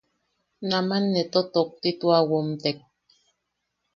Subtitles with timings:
[0.69, 2.77] Naman ne tokti tua womtek.